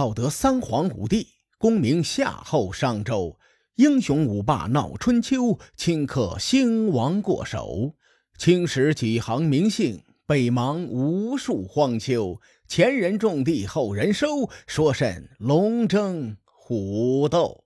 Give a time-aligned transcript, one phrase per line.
[0.00, 3.38] 道德三皇五帝，功名夏后商周，
[3.74, 7.94] 英雄五霸闹春秋，顷刻兴亡过手。
[8.38, 12.40] 青史几行名姓，北邙无数荒丘。
[12.66, 17.64] 前人种地，后人收，说甚龙争虎斗？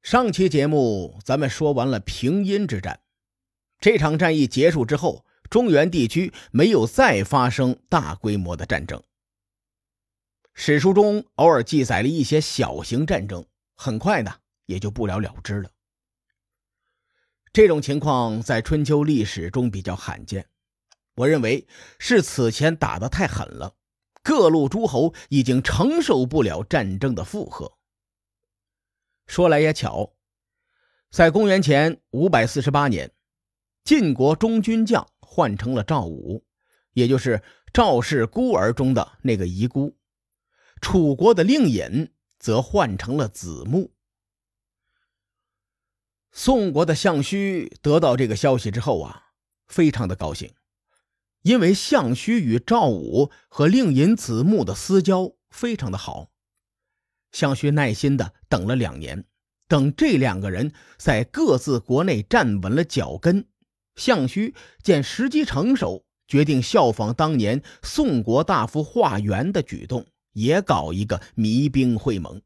[0.00, 3.00] 上期节目咱们说完了平阴之战，
[3.80, 9.02] 这场战役结束之后，中原地区没有再发生大规模的战争。
[10.62, 13.42] 史书中偶尔记载了一些小型战争，
[13.76, 14.30] 很快呢
[14.66, 15.70] 也就不了了之了。
[17.50, 20.46] 这种情况在春秋历史中比较罕见。
[21.14, 21.66] 我认为
[21.98, 23.74] 是此前打得太狠了，
[24.22, 27.78] 各路诸侯已经承受不了战争的负荷。
[29.26, 30.12] 说来也巧，
[31.10, 33.10] 在公元前五百四十八年，
[33.82, 36.44] 晋国中军将换成了赵武，
[36.92, 39.96] 也就是赵氏孤儿中的那个遗孤；
[40.80, 43.92] 楚国的令尹则换成了子木。
[46.32, 49.32] 宋国的项须得到这个消息之后啊，
[49.66, 50.52] 非常的高兴。
[51.42, 56.30] 因为项须与赵武和令尹子木的私交非常的好，
[57.32, 59.24] 项须耐心的等了两年，
[59.66, 63.48] 等这两个人在各自国内站稳了脚跟，
[63.96, 72.42] 项须见时机成熟，决定效仿当年宋国大夫华元的举动，也搞一个弭兵会盟。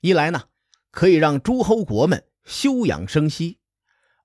[0.00, 0.44] 一来呢，
[0.90, 3.58] 可以让诸侯国们休养生息；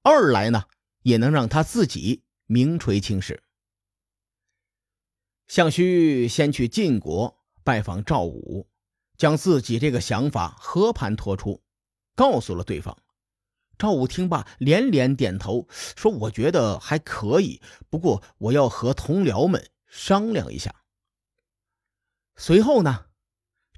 [0.02, 0.64] 二来呢，
[1.04, 3.44] 也能让他自己名垂青史。
[5.48, 8.68] 项须先去晋国拜访赵武，
[9.18, 11.62] 将自己这个想法和盘托出，
[12.16, 12.98] 告诉了对方。
[13.78, 20.74] 赵武听罢连连点头，说：“我觉得还可以，不过我要和同僚们商量一下。”
[22.38, 23.08] 随后呢，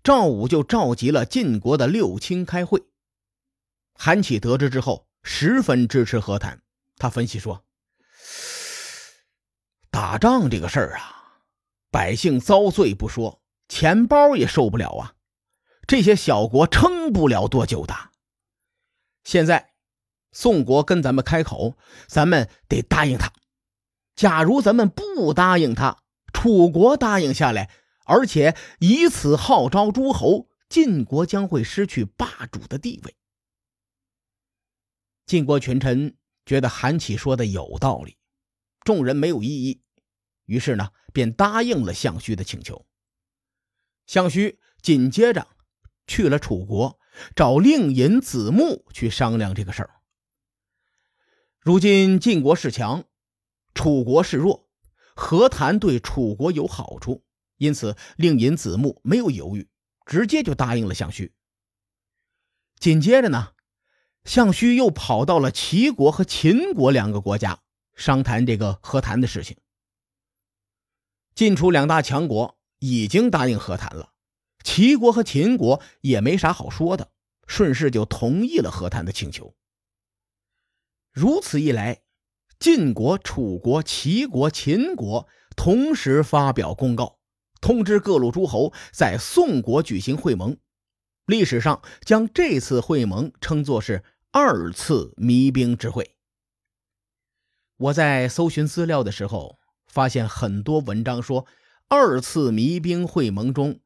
[0.03, 2.83] 赵武就召集了晋国的六卿开会。
[3.93, 6.61] 韩起得知之后，十分支持和谈。
[6.97, 7.63] 他分析说
[9.89, 11.15] ：“打仗这个事儿啊。”
[11.91, 15.15] 百姓遭罪不说，钱包也受不了啊！
[15.87, 17.95] 这些小国撑不了多久的。
[19.23, 19.71] 现在，
[20.31, 21.75] 宋国跟咱们开口，
[22.07, 23.33] 咱们得答应他。
[24.15, 27.71] 假如咱们不答应他，楚国答应下来，
[28.09, 33.15] 而且以此号召诸侯，晋国将会失去霸主的地位。
[35.27, 38.17] 晋国群臣觉得韩起说的有道理，
[38.83, 39.83] 众人没有异议。
[40.45, 42.87] 于是呢，便答应了项须的请求。
[44.07, 45.47] 项须紧接着
[46.07, 46.99] 去了楚国，
[47.35, 50.01] 找令尹子木去商量这个事儿。
[51.59, 53.03] 如今晋国势强，
[53.75, 54.67] 楚国势弱，
[55.15, 57.23] 和谈对楚国有好处，
[57.59, 59.69] 因此令尹子木没有犹豫，
[60.05, 61.31] 直接就答应了项须。
[62.79, 63.49] 紧接着呢，
[64.23, 67.59] 项须又跑到了齐国和秦国两个国家
[67.95, 69.57] 商谈这个和谈的事情。
[71.35, 74.13] 晋楚两大强国已经答应和谈了，
[74.63, 77.11] 齐国和秦国也没啥好说的，
[77.45, 79.53] 顺势就同意了和谈的请求。
[81.11, 82.01] 如此一来，
[82.59, 85.27] 晋国、楚国、齐国、秦国
[85.57, 87.18] 同时发表公告，
[87.61, 90.57] 通知各路诸侯在宋国举行会盟。
[91.25, 96.15] 历史上将这次会盟称作是二次弭兵之会。
[97.77, 99.59] 我在搜寻资料的时候。
[99.91, 101.47] 发现很多文章说，
[101.87, 103.79] 二次弭兵会盟中，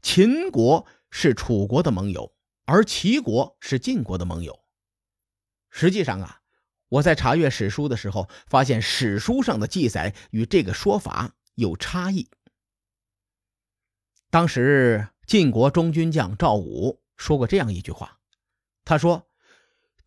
[0.00, 2.32] 秦国是楚国的盟友，
[2.64, 4.58] 而齐国是晋国的盟友。
[5.68, 6.40] 实际上啊，
[6.88, 12.30] 我在查阅史书的时候，发现史书上的记载与这个说法有差异。
[14.30, 18.20] 当时晋国中军将赵武说过这样一句话，
[18.84, 19.26] 他说：“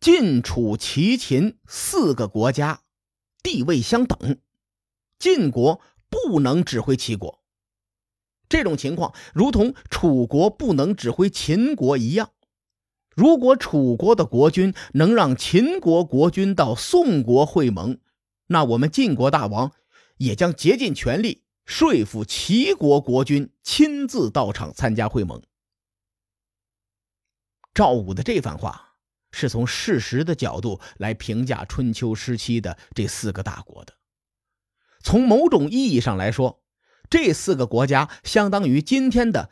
[0.00, 2.80] 晋、楚、齐、秦四个国家
[3.42, 4.38] 地位相等。”
[5.18, 5.80] 晋国
[6.10, 7.42] 不能指挥齐国，
[8.48, 12.30] 这种情况如同楚国不能指挥秦国一样。
[13.14, 17.98] 如果楚国的国君能让秦国国君到宋国会盟，
[18.48, 19.72] 那我们晋国大王
[20.16, 25.42] 也将竭尽全力说服齐国国君亲自到场参加会盟。
[27.72, 28.96] 赵武的这番话
[29.32, 33.94] 是从事实的角度来评价春秋时期的这四个大国的。
[35.02, 36.62] 从某种意义上来说，
[37.10, 39.50] 这四个国家相当于今天的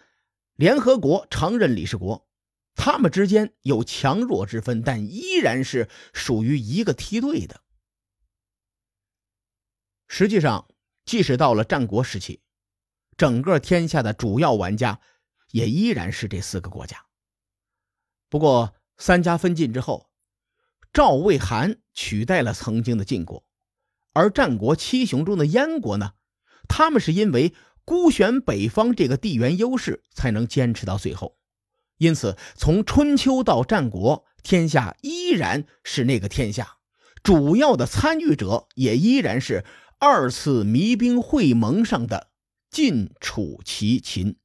[0.55, 2.29] 联合国常任理事国，
[2.75, 7.63] 他们之间有强弱之分，但依然是属于一个梯队的。
[10.07, 10.69] 实际上，
[11.05, 12.41] 即使到了战国时期，
[13.17, 15.01] 整个天下的主要玩家
[15.51, 17.07] 也依然是这四个国家。
[18.29, 20.11] 不过三家分晋之后，
[20.93, 23.45] 赵、魏、韩取代了曾经的晋国，
[24.13, 26.13] 而战国七雄中的燕国呢，
[26.69, 27.53] 他们是因为
[27.85, 31.37] 孤悬北方这个地缘优势，才能坚持到最后。
[31.99, 36.79] 因此，从春秋到战国，天下依然是那个天下，
[37.23, 39.65] 主要的参与者也依然是
[40.05, 42.33] 二次弭兵会盟上的
[42.73, 44.37] 晋、楚、齐、秦。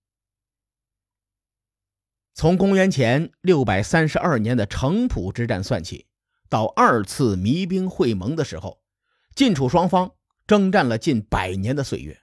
[2.36, 6.06] 从公元前六百三十二年的城濮之战算起，
[6.48, 8.84] 到二次弭兵会盟的时候，
[9.34, 10.12] 晋楚双方
[10.46, 12.22] 征战了近百年的岁月。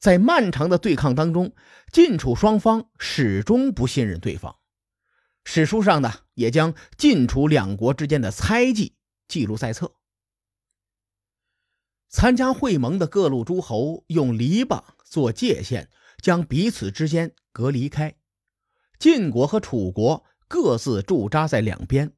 [0.00, 1.54] 在漫长的对抗当中，
[1.92, 4.56] 晋楚双方始终不信任对方。
[5.44, 8.96] 史书上呢，也将晋楚两国之间的猜忌
[9.28, 9.94] 记录在册。
[12.10, 15.88] 参加会盟的各路诸侯用篱笆做界限，
[16.20, 18.16] 将彼此之间隔离开。
[18.98, 22.12] 晋国和楚国各自驻扎在两边。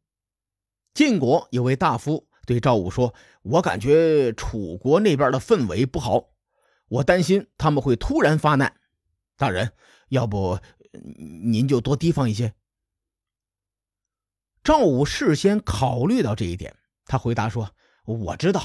[0.94, 6.30] 晋国有位大夫对赵武说：“我感觉楚国那边的氛围不好。”
[6.88, 8.80] 我担心他们会突然发难，
[9.36, 9.72] 大人，
[10.08, 10.58] 要不
[11.42, 12.54] 您就多提防一些。
[14.64, 16.74] 赵武事先考虑到这一点，
[17.04, 17.74] 他回答说
[18.04, 18.62] ：“我知道，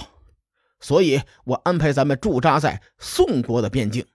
[0.80, 4.06] 所以我安排咱们驻扎在宋国的边境，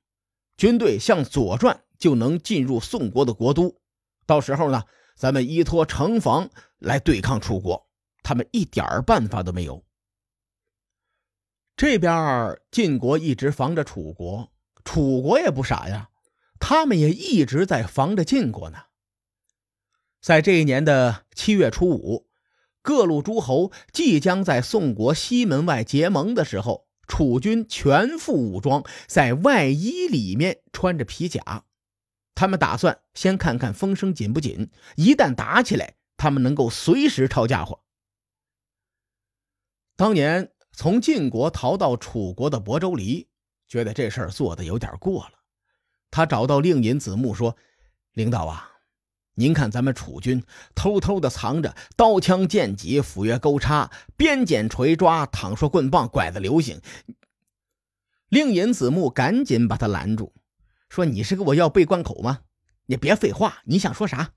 [0.57, 3.77] 军队向左转就能进入宋国的国都。
[4.27, 4.83] 到时候呢，
[5.17, 6.49] 咱们依托城防
[6.79, 7.89] 来对抗楚国，
[8.23, 9.85] 他们一点办法都没有。”
[11.75, 14.53] 这边晋国一直防着楚国，
[14.85, 16.11] 楚国也不傻呀，
[16.61, 18.79] 他们也一直在防着晋国呢。
[20.21, 22.29] 在这一年的七月初五，
[22.83, 31.65] 各路诸侯即将在宋国西门外结盟的时候，楚军全副武装，在外衣里面穿着皮甲，
[32.35, 37.81] 他们打算先看看风声紧不紧，一旦打起来，他们能够随时抄家伙。
[39.97, 40.53] 当年。
[40.75, 43.29] 从晋国逃到楚国的亳州离，
[43.69, 45.33] 觉得这事儿做的有点过了。
[46.11, 47.59] 他找到令尹子木说
[48.15, 48.72] ：“领导啊，
[49.35, 50.45] 您看咱们楚军
[50.75, 56.81] 偷偷的藏着刀枪剑戟、斧钺钩叉、鞭锏锤抓、躺说棍棒、拐子流星。”
[58.29, 60.33] 令尹子木赶紧把他拦住，
[60.89, 62.41] 说：“你是给我要背关口吗？
[62.87, 64.33] 你别废话，你想说啥？”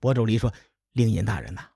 [0.00, 0.52] 亳州离说
[0.92, 1.70] ：“令尹大人呐。”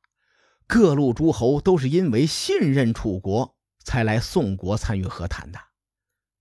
[0.68, 5.58] 各路诸侯都是因为信任楚国才来宋国参与和谈的，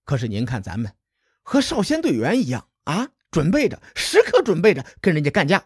[0.05, 0.93] 可是您看咱们
[1.41, 5.65] 和少先队员一样啊，准备着，时刻准备着跟人家干架，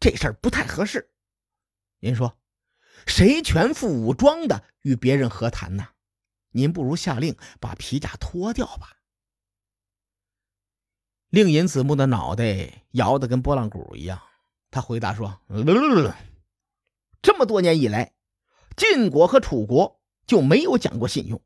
[0.00, 1.08] 这事儿不太合适。
[2.00, 2.36] 您说，
[3.06, 5.88] 谁全副武装的与别人和谈呢？
[6.50, 8.96] 您不如下令把皮甲脱掉吧。
[11.28, 14.20] 令尹子木的脑袋摇得跟拨浪鼓一样，
[14.72, 15.40] 他回答说。
[17.22, 18.14] 这么多年以来，
[18.76, 21.40] 晋国和楚国就没有讲过信用，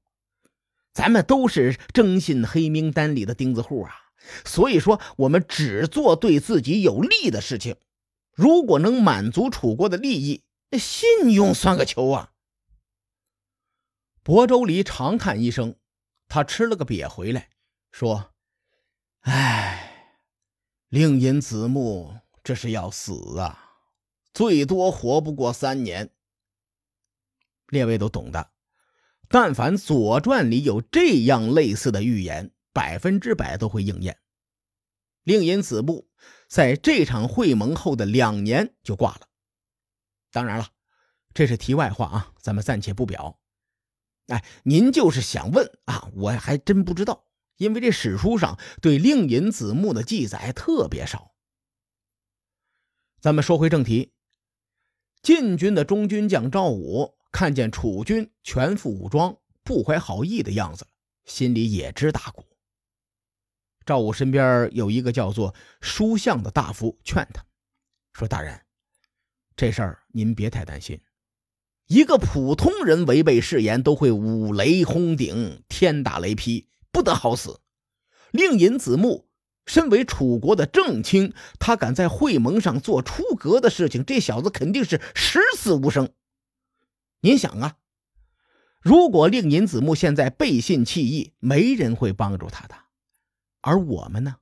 [0.94, 4.03] 咱们都是征信黑名单里的钉子户啊。
[4.44, 7.76] 所以说，我们只做对自己有利的事情。
[8.32, 12.32] 如果能满足楚国的利益，那信用算个球啊！
[14.24, 15.76] 亳州离长叹一声，
[16.28, 17.50] 他吃了个瘪回来，
[17.92, 18.32] 说
[19.20, 20.16] ：“哎，
[20.88, 23.76] 令尹子木这是要死啊！”
[24.34, 26.10] 最多活不过三年。
[27.68, 28.50] 列位都懂的，
[29.28, 34.18] 但凡《左传》里有这样类似的预言，百分之百都会应验。
[35.22, 36.10] 令尹子木
[36.48, 39.28] 在这场会盟后的两年就挂了。
[40.30, 40.68] 当然了，
[41.32, 43.40] 这是题外话啊，咱们暂且不表。
[44.26, 47.26] 哎，您就是想问啊，我还真不知道，
[47.56, 51.34] 因为这史书上对令尹子木的记载特别少。
[53.20, 54.12] 咱们说回正题。
[55.22, 60.86] 晋军的中军将赵武看见楚军全副武装、不怀好意的样子，
[61.24, 62.44] 心里也知大鼓。
[63.84, 67.44] 赵武身边有一个叫做书相的大夫，劝他
[68.12, 68.60] 说：“大人，
[69.56, 71.00] 这事儿您别太担心。
[71.86, 77.60] 一个普通人违背誓言，都会五雷轰顶、天打雷劈，不得好死。
[78.30, 79.28] 令尹子木。”
[79.66, 86.10] 身为楚国的正卿，他敢在会盟上做出格的事情，这小子肯定是十死无生。
[87.22, 87.78] 您想啊，
[88.82, 92.74] 如果令尹子木现在背信弃义，没人会帮助他的，
[93.64, 94.36] 而我们呢，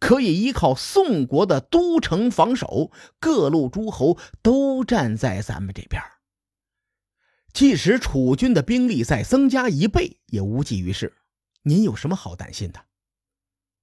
[0.00, 2.90] 可以依靠宋国的都城防守，
[3.20, 6.02] 各路诸侯都站在咱们这边。
[7.52, 11.14] 即使楚军的兵力再增加一倍，也无济于事。
[11.62, 12.84] 您有什么好担心的？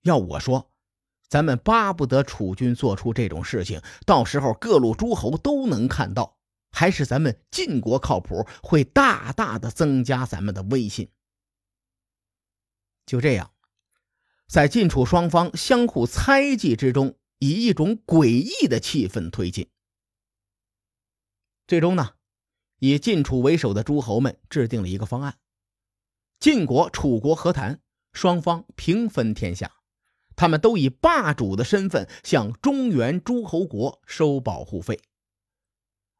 [0.01, 0.67] 要我说。
[1.29, 6.37] 咱们巴不得楚军做出这种事情，到时候各路诸侯都能看到，
[6.71, 11.09] 还是咱们晋国靠谱，会大大的增加咱们的威信。
[13.05, 13.49] 就这样，
[14.51, 19.69] 在晋楚双方相互猜忌之中，以一种诡异的气氛推进。
[21.67, 22.15] 最终呢，
[22.79, 25.37] 以晋楚为首的诸侯们制定了一个方案：
[26.37, 27.79] 晋国、楚国和谈，
[28.11, 29.71] 双方平分天下。
[30.35, 34.99] 他们都以霸主的身份向中原诸侯国收保护费，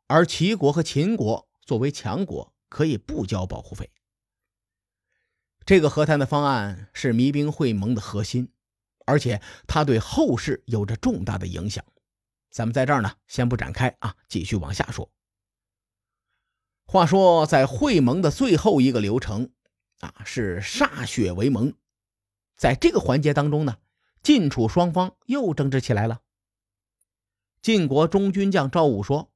[0.08, 3.92] 而齐国和秦国作为强国可以不交保护费。
[5.66, 8.52] 这个和谈的方案是弭兵会盟的核心，
[9.06, 11.84] 而且它对后世有着重大的影响。
[12.50, 15.12] 咱们在这儿呢，先不展开啊，继续往下说。
[16.86, 19.52] 话说，在会盟的最后一个流程
[20.00, 21.74] 啊，是歃血为盟，
[22.58, 23.78] 在这个环节当中呢。
[24.24, 26.22] 晋楚双方又争执起来了。
[27.64, 29.32] 晋国中军将赵武说：“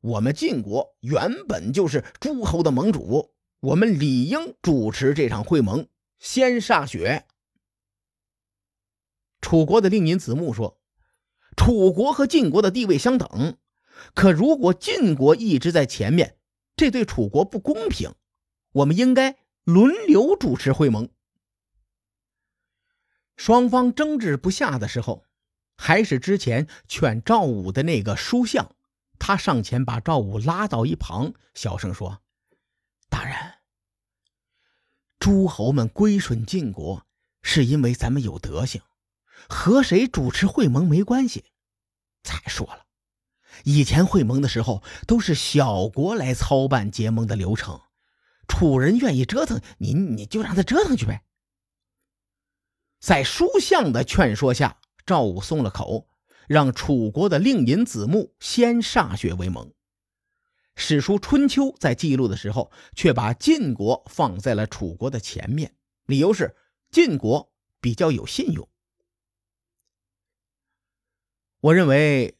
[0.00, 3.33] 我们晋国原本就是诸侯的盟主，
[3.64, 7.26] 我们理应主持这场会盟，先歃血。”
[9.40, 10.78] 楚国的令尹子木说
[11.56, 13.56] ：“楚国和晋国的地位相等，
[14.14, 16.38] 可如果晋国一直在前面，
[16.76, 18.14] 这对楚国不公平。
[18.72, 21.08] 我们应该轮流主持会盟。”
[23.36, 25.24] 双方争执不下的时候，
[25.76, 28.74] 还是之前劝赵武的那个书相，
[29.18, 32.22] 他上前把赵武拉到一旁，小声说
[33.10, 33.53] ：“大人，
[35.24, 37.06] 诸侯们归顺晋国，
[37.40, 38.82] 是因为咱们有德行，
[39.48, 41.46] 和谁主持会盟没关系。
[42.22, 42.84] 再说了，
[43.64, 47.80] 以前会盟的时候都是小国来操办结盟的流程，
[48.48, 51.22] 楚人愿意折腾你，你就让他折腾去呗。”
[53.00, 56.06] 在书相的劝说下，赵武松了口，
[56.46, 59.72] 让楚国的令尹子木先歃血为盟。
[60.76, 65.74] 史书《春秋》在记录的时候，却把晋国放在了楚国的前面，
[66.06, 66.56] 理由是
[66.90, 68.68] 晋国比较有信用。
[71.60, 72.36] 我认为，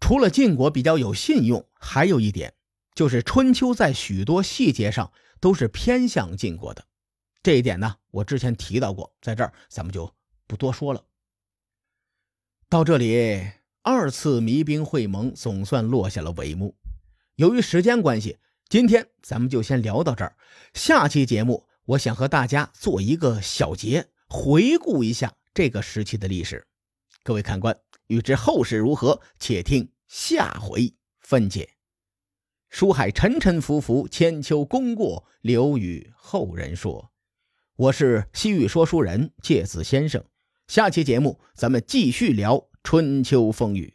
[0.00, 2.54] 除了晋国比较有信用，还有一点
[2.94, 6.86] 就是《春秋》在许多细节上都是偏向晋国的。
[7.42, 10.12] 这一点呢，我之前提到过，在这儿咱们就
[10.46, 11.04] 不多说了。
[12.68, 13.50] 到这里，
[13.82, 16.76] 二次弭兵会盟总算落下了帷幕。
[17.38, 18.36] 由于时间关系，
[18.68, 20.36] 今天咱们就先聊到这儿。
[20.74, 26.66] 下期节目，我想和大家做一个小结，回顾一下这个时期的历史。
[27.22, 27.78] 各位看官，
[28.08, 31.76] 欲知后事如何，且听下回分解。
[32.70, 37.12] 书海沉沉浮浮，千秋功过留与后人说。
[37.76, 40.24] 我是西域说书人介子先生，
[40.66, 43.94] 下期节目咱们继续聊春秋风雨，